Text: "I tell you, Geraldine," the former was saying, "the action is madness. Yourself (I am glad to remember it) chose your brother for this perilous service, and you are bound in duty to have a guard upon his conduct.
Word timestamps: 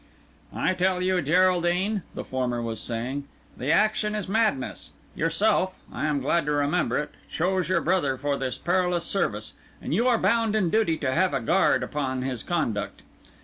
"I 0.55 0.73
tell 0.73 0.99
you, 0.99 1.21
Geraldine," 1.21 2.01
the 2.15 2.23
former 2.23 2.59
was 2.59 2.79
saying, 2.79 3.25
"the 3.55 3.71
action 3.71 4.15
is 4.15 4.27
madness. 4.27 4.93
Yourself 5.15 5.79
(I 5.93 6.07
am 6.07 6.21
glad 6.21 6.47
to 6.47 6.53
remember 6.53 6.97
it) 6.97 7.11
chose 7.29 7.69
your 7.69 7.81
brother 7.81 8.17
for 8.17 8.35
this 8.35 8.57
perilous 8.57 9.05
service, 9.05 9.53
and 9.79 9.93
you 9.93 10.07
are 10.07 10.17
bound 10.17 10.55
in 10.55 10.71
duty 10.71 10.97
to 10.97 11.11
have 11.13 11.35
a 11.35 11.39
guard 11.39 11.83
upon 11.83 12.23
his 12.23 12.41
conduct. 12.41 13.03